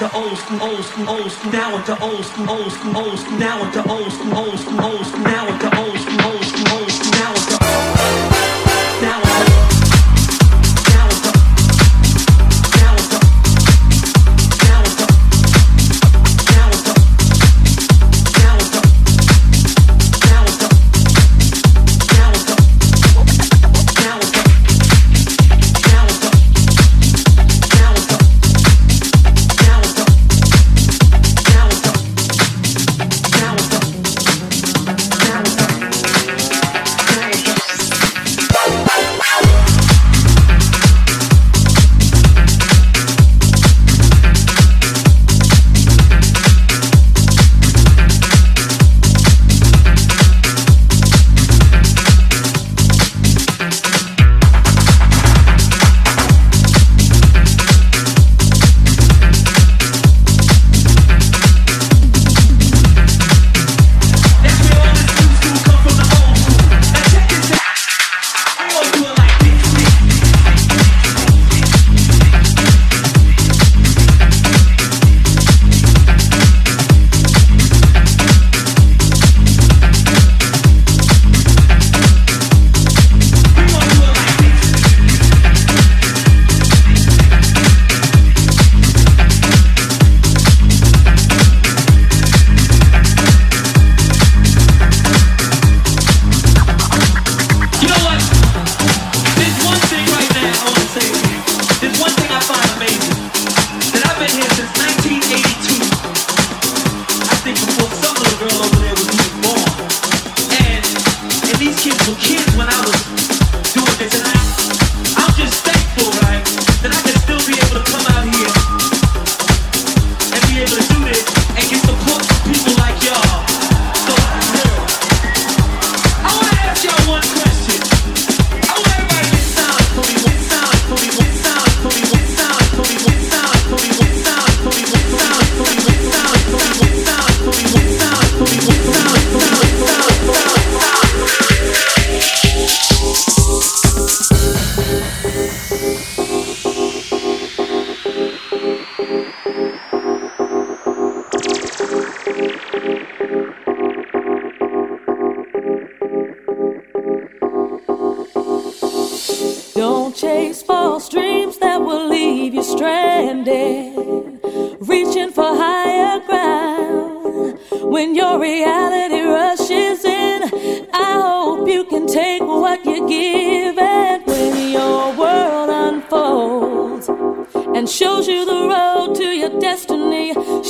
[0.00, 3.38] into old school, old school, old school, now into old school, old school, old school,
[3.38, 6.80] now into old school, old school, old school, now into old school, old school, old
[6.82, 6.87] school.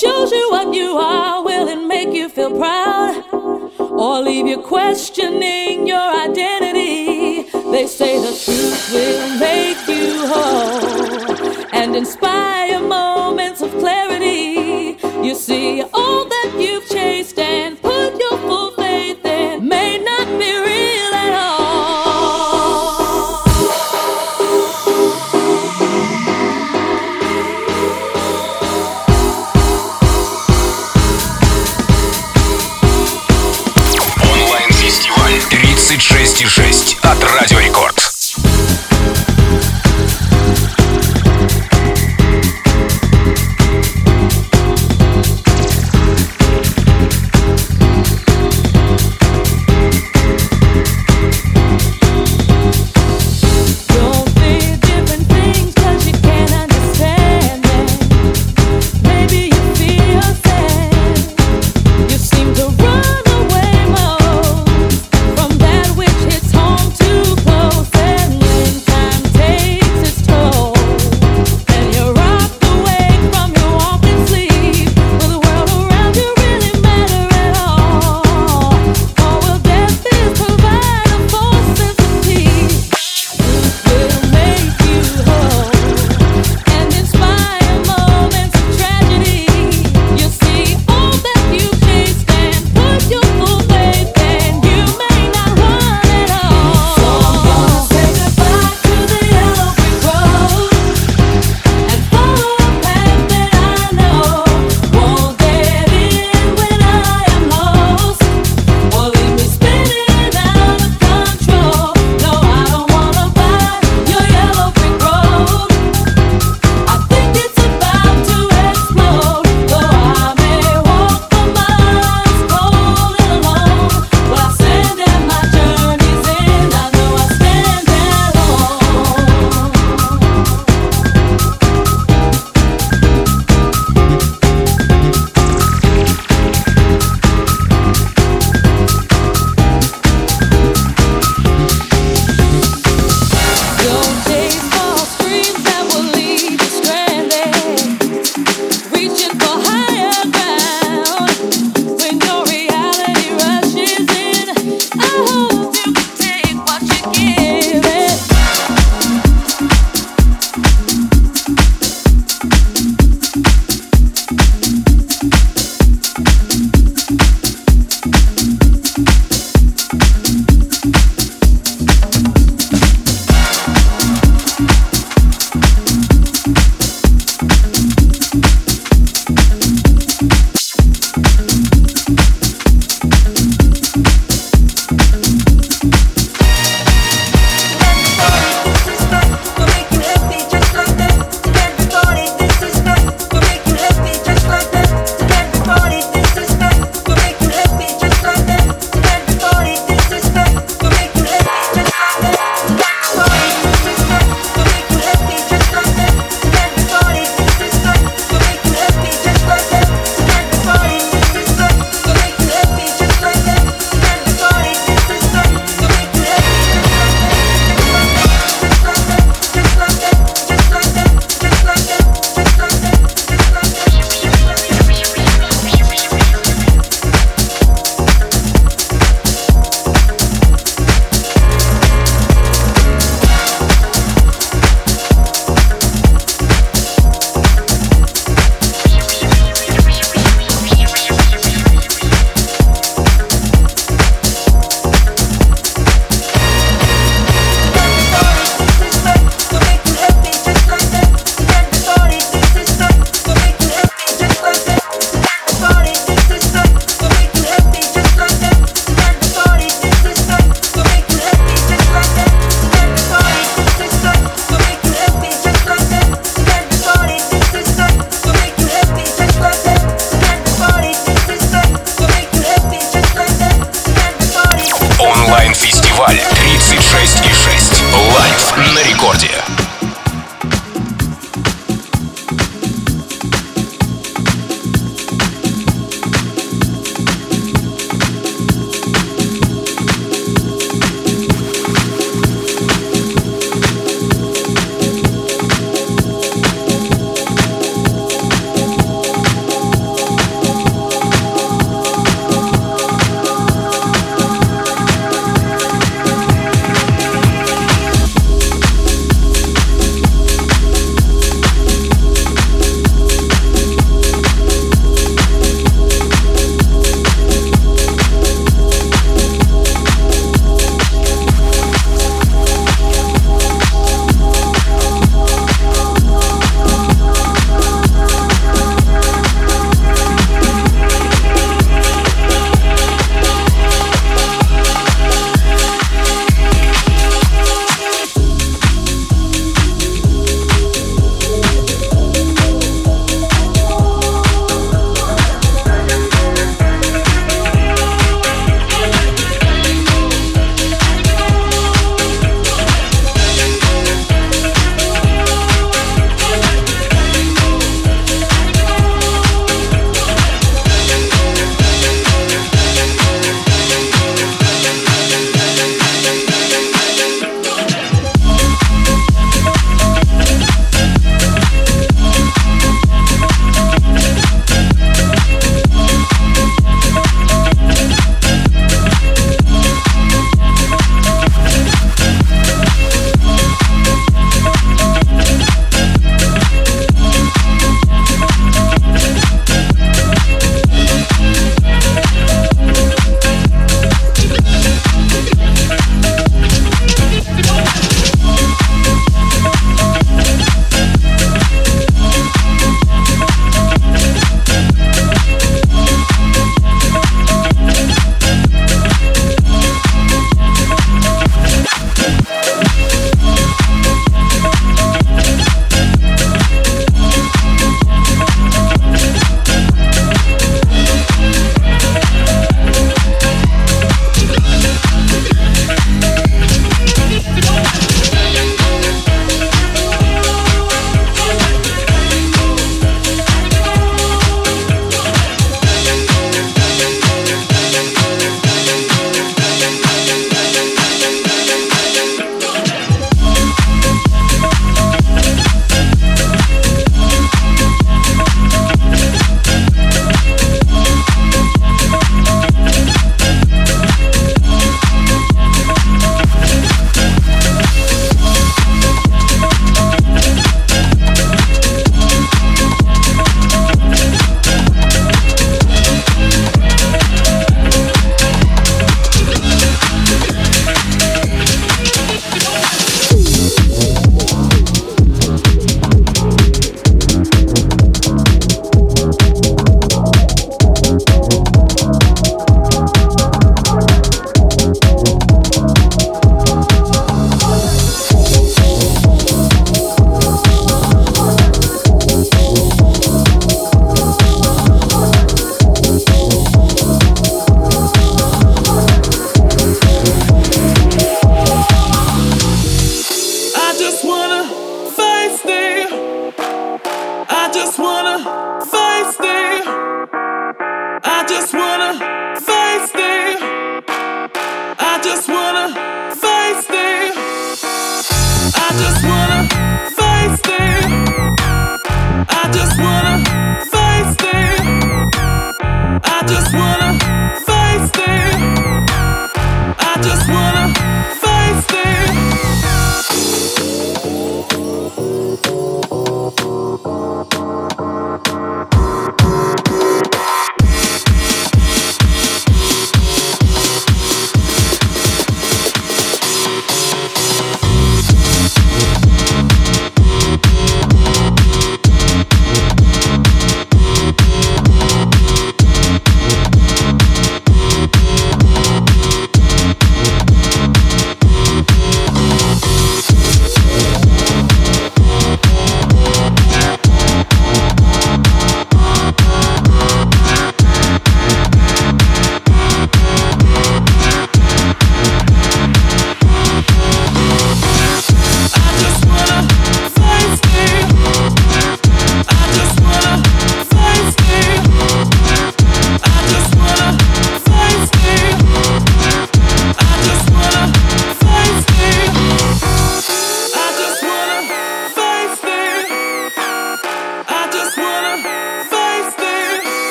[0.00, 3.22] Shows you what you are, will it make you feel proud?
[3.78, 7.42] Or leave you questioning your identity?
[7.70, 14.96] They say the truth will make you whole and inspire moments of clarity.
[15.22, 15.82] You see,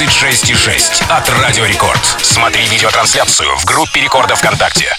[0.00, 2.16] 36,6 от Радио Рекорд.
[2.22, 4.96] Смотри видеотрансляцию в группе Рекорда ВКонтакте.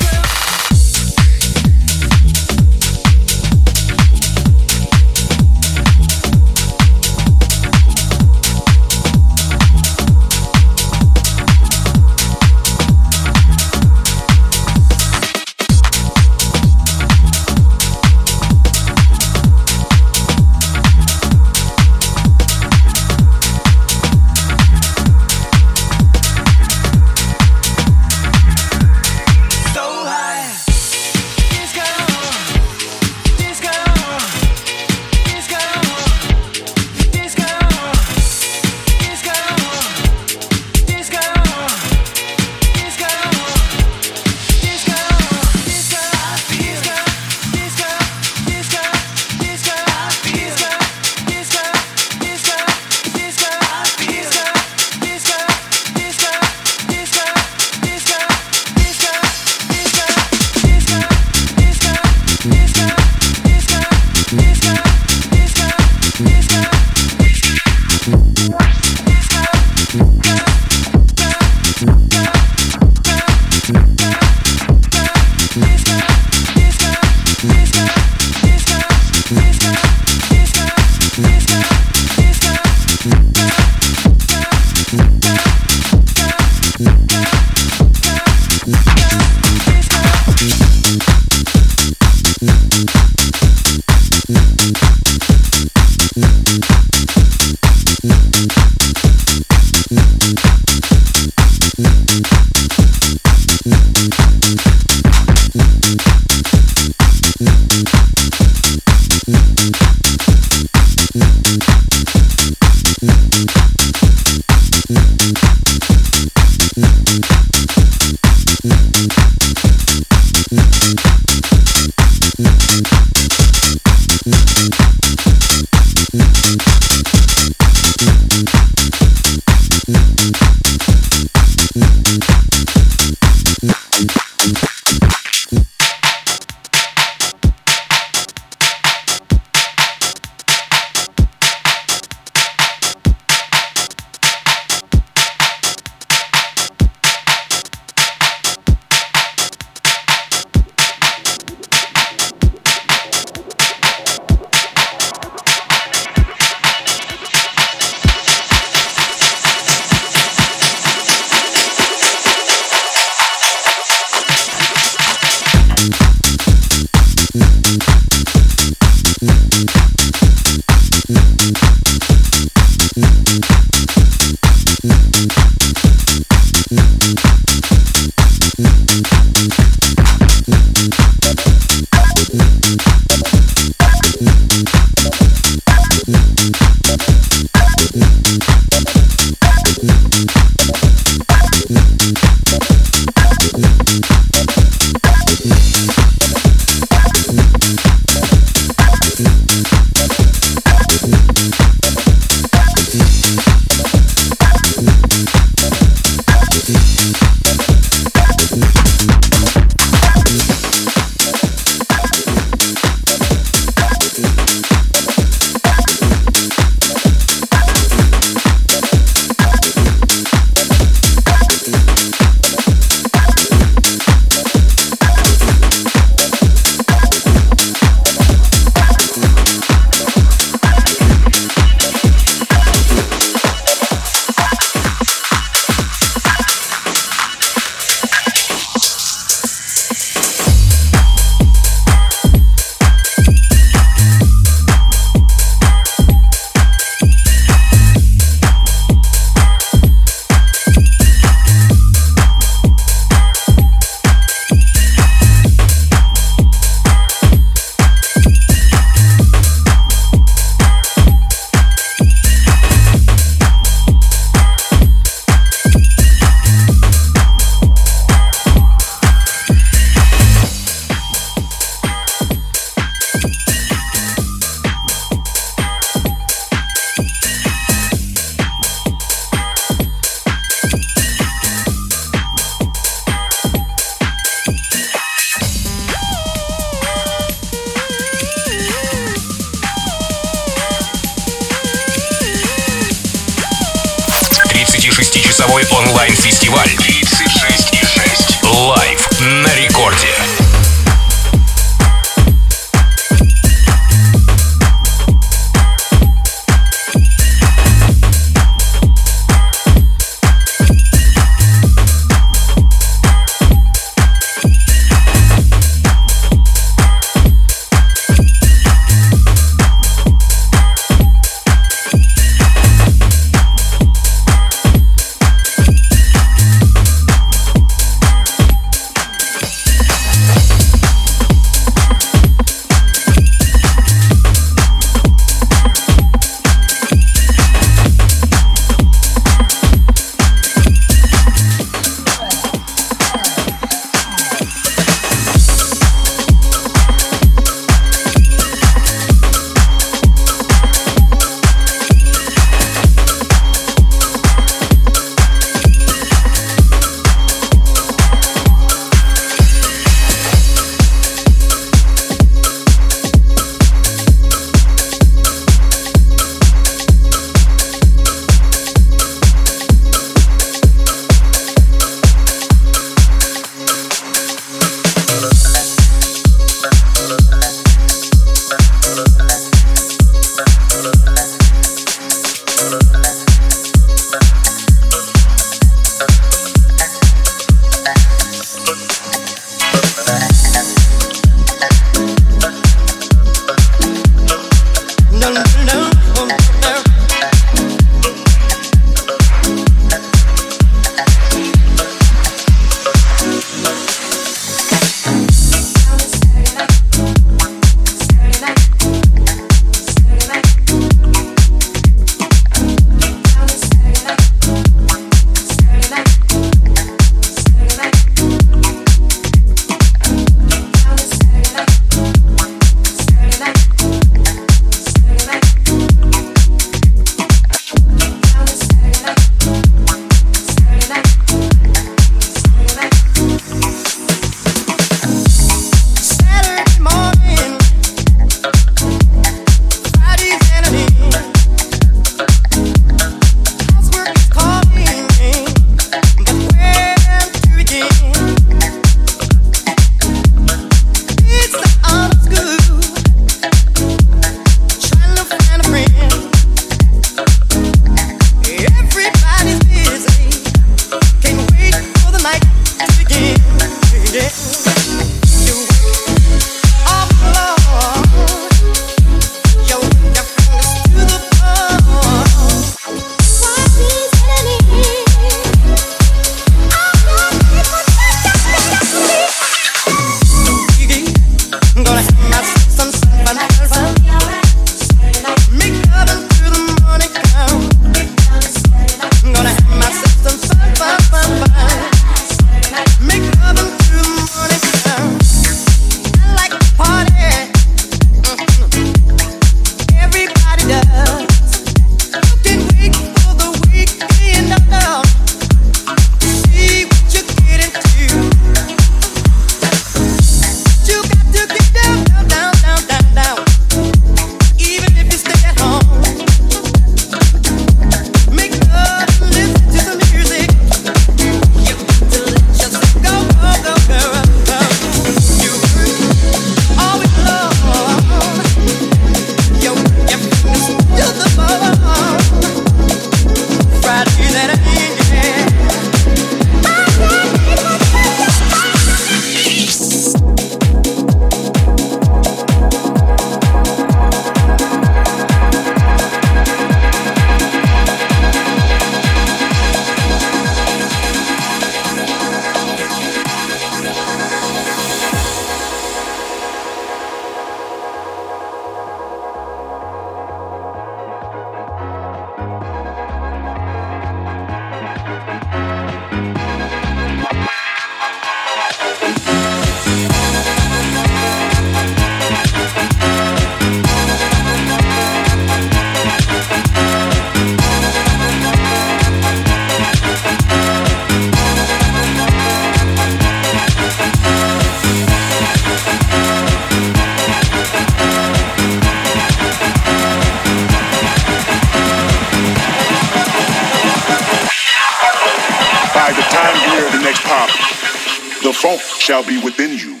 [599.04, 600.00] Shall be within you.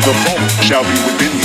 [0.00, 1.37] The funk shall be within shall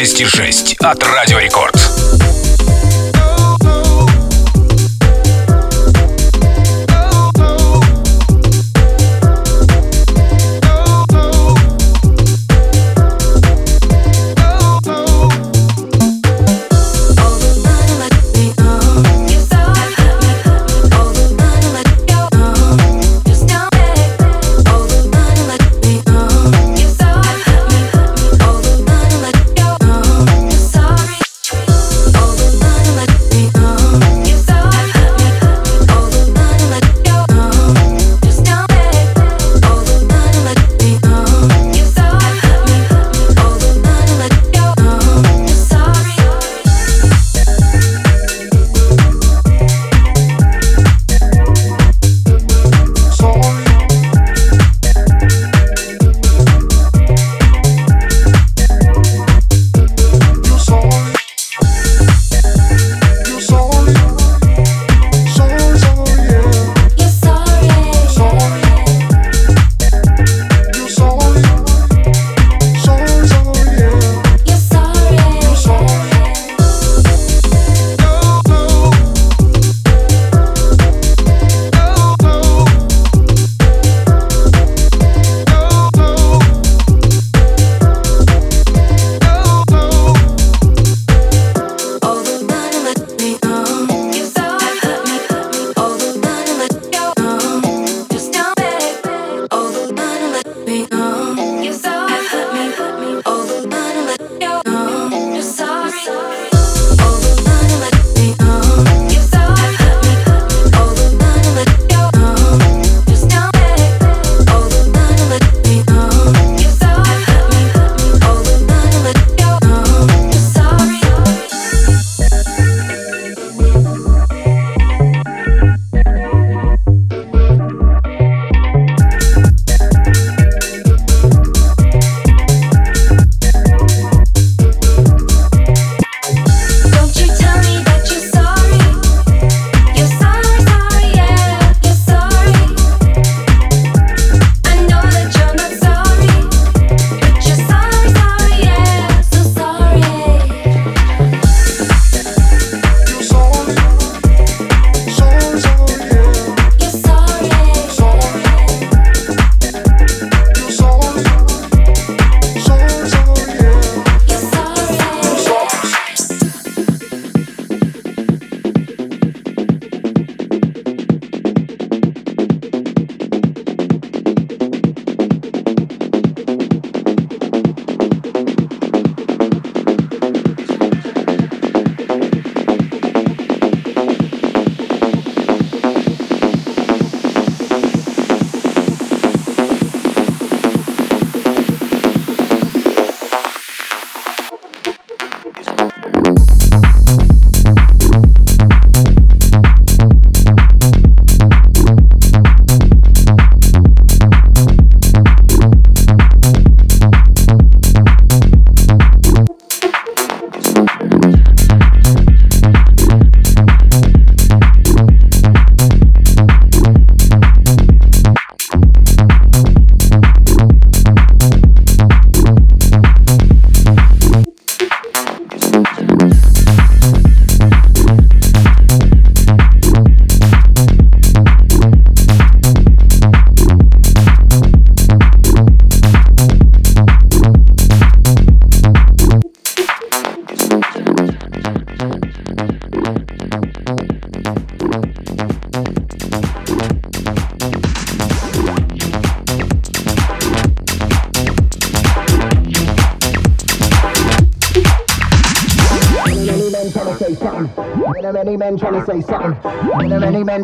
[0.00, 1.79] 36,6 от Радио Рекорд.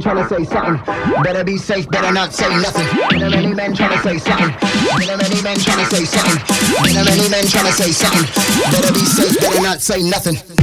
[0.07, 1.22] To say something.
[1.24, 2.86] Better be safe, better not say nothing.
[3.11, 4.54] Been many men say something.
[4.98, 6.84] Been many men say something.
[6.84, 8.70] Been many men say something.
[8.70, 10.55] Better be safe, better not say nothing.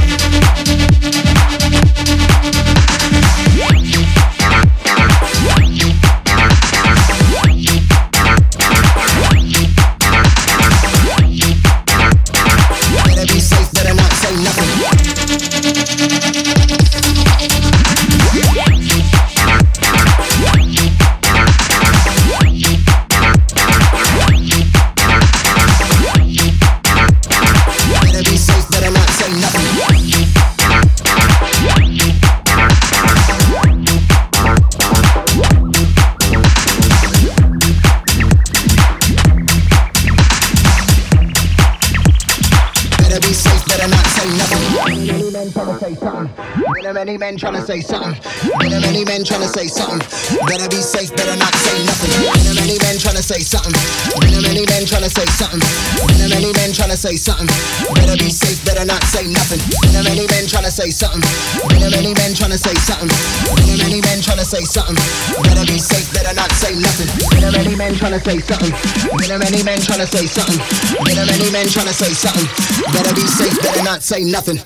[47.05, 48.15] Many men trying to say something.
[48.63, 49.99] Been a many men trying to say something.
[50.47, 52.15] Better be safe, better not say nothing.
[52.31, 53.75] Been a many men trying to say something.
[54.23, 55.59] Been a many men trying to say something.
[56.07, 57.51] Been a many men trying to say something.
[57.91, 59.59] Better be safe, better not say nothing.
[59.83, 61.19] Been a many men trying to say something.
[61.67, 63.11] Been a many men trying to say something.
[63.51, 64.95] Been a many men trying to say something.
[65.43, 67.11] Better be safe, better not say nothing.
[67.35, 68.71] Been a many men trying to say something.
[69.19, 70.59] Been a many men trying to say something.
[71.03, 72.47] Been a many men trying to say something.
[72.95, 74.63] Better be safe, better not say nothing.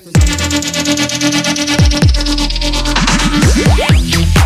[3.58, 4.37] Yeah.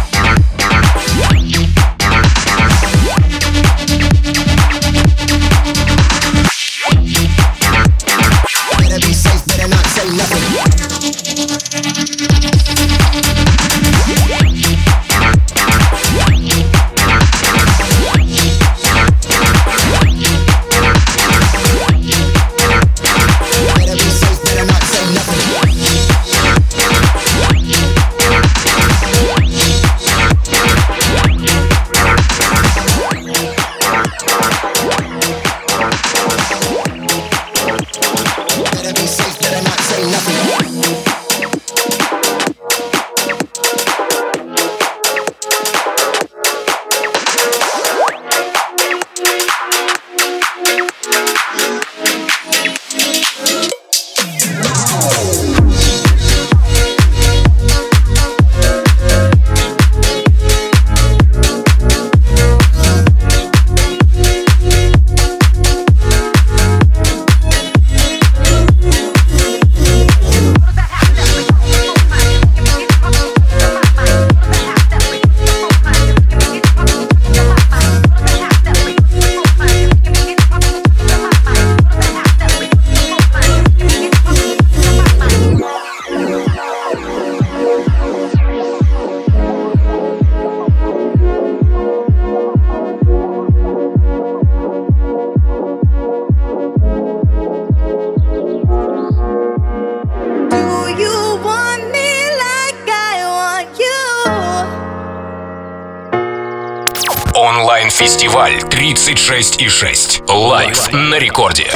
[109.14, 110.22] 26,6.
[110.28, 111.70] Лайф на рекорде.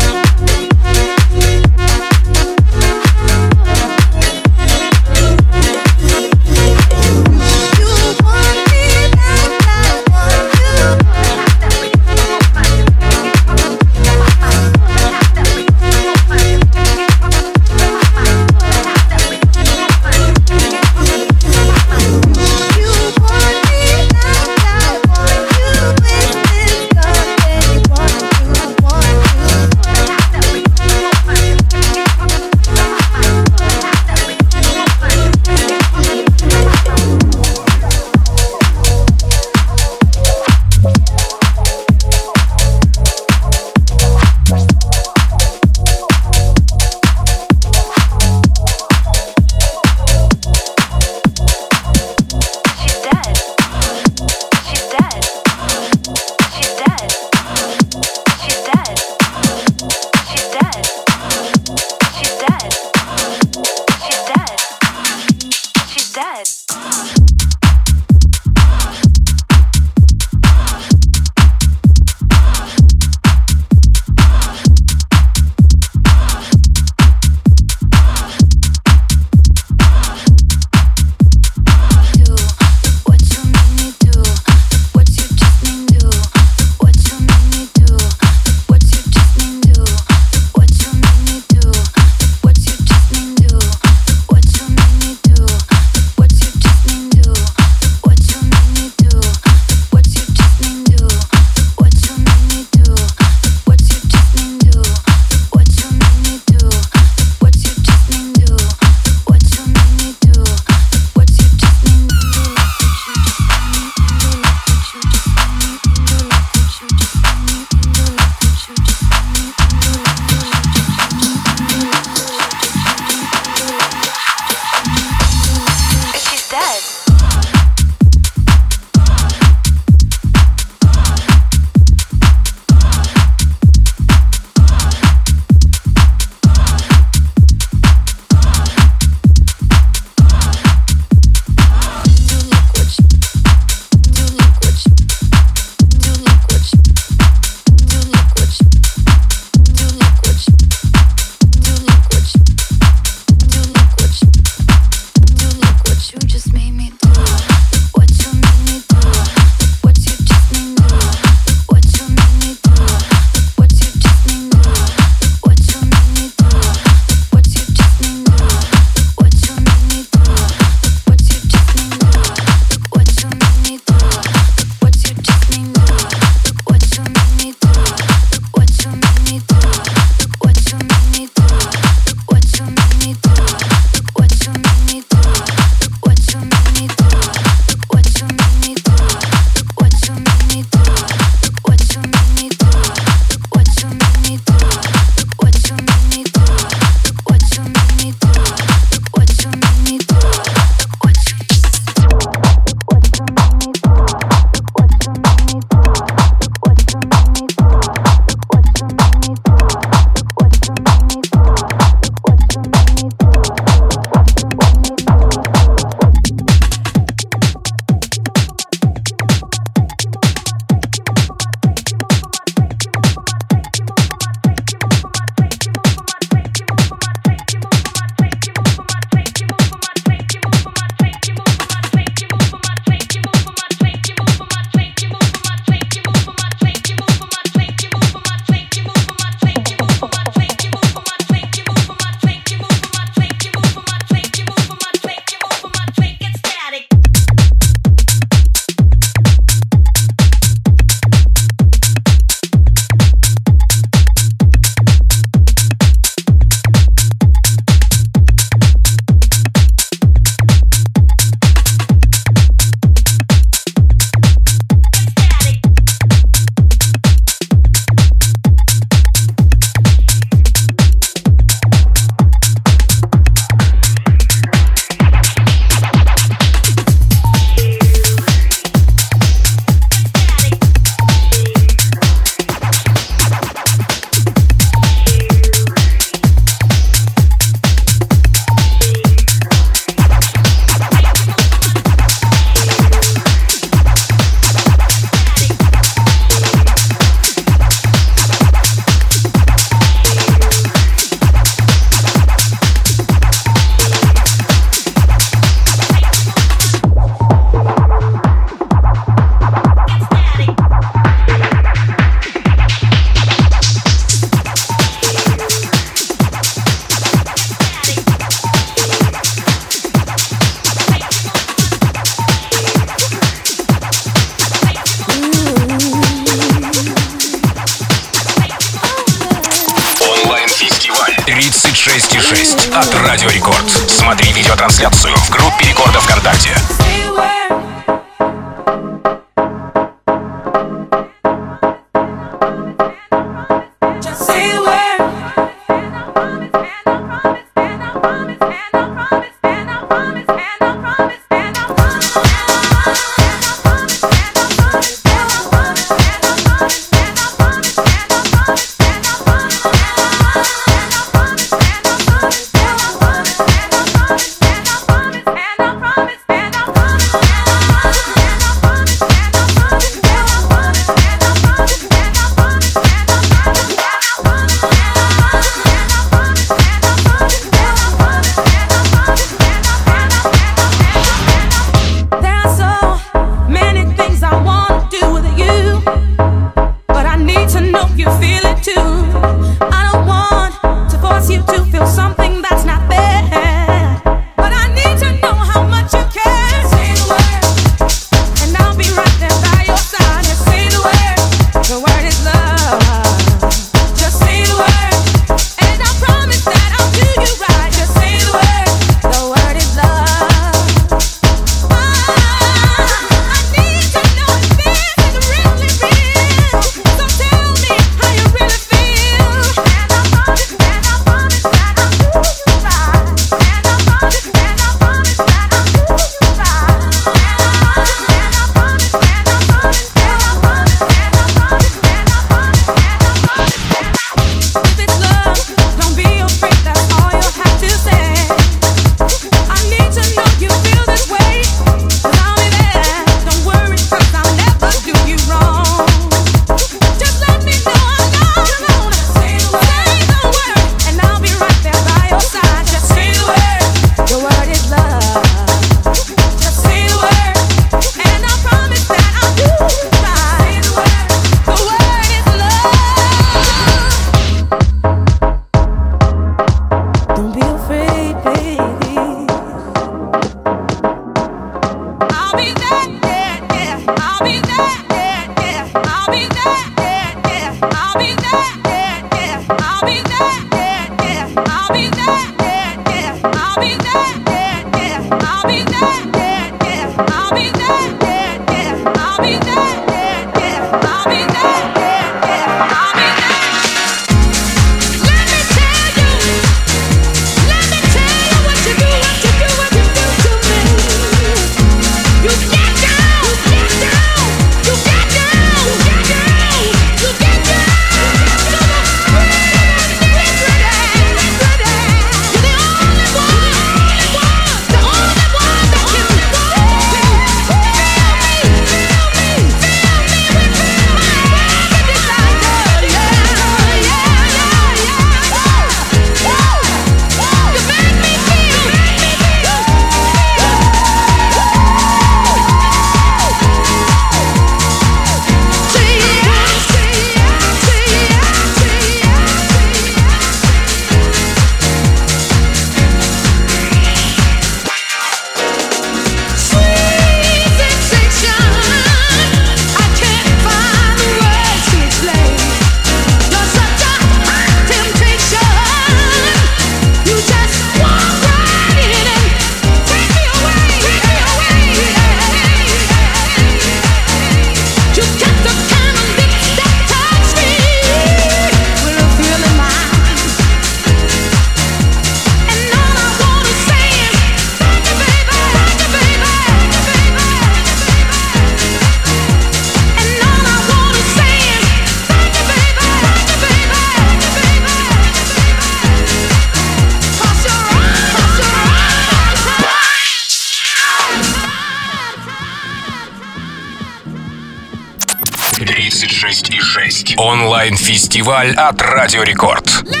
[598.11, 600.00] Онлайн-фестиваль от Радио Рекорд.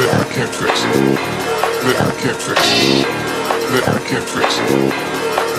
[0.00, 2.60] that I can't fix, that I can't fix,
[3.68, 4.56] that I can't fix,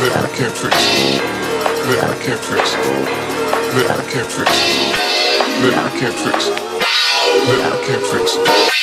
[0.02, 0.78] that I can't fix,
[1.86, 4.50] that I can't fix, that I can't fix,
[5.62, 8.74] that I can't fix, that I can't fix, that I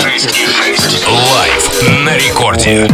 [0.02, 2.90] 36 Лайв на рекорде.